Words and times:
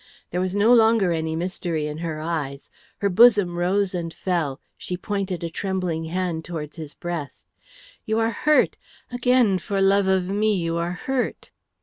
There 0.31 0.41
was 0.41 0.55
no 0.55 0.73
longer 0.73 1.11
any 1.11 1.35
mystery 1.35 1.85
in 1.85 1.99
her 1.99 2.19
eyes. 2.19 2.71
Her 3.01 3.07
bosom 3.09 3.55
rose 3.59 3.93
and 3.93 4.11
fell; 4.11 4.59
she 4.75 4.97
pointed 4.97 5.43
a 5.43 5.49
trembling 5.51 6.05
hand 6.05 6.43
towards 6.43 6.77
his 6.77 6.95
breast. 6.95 7.45
"You 8.07 8.17
are 8.17 8.31
hurt. 8.31 8.77
Again 9.11 9.59
for 9.59 9.79
love 9.79 10.07
of 10.07 10.27
me 10.27 10.55
you 10.55 10.75
are 10.77 10.93
hurt." 10.93 11.51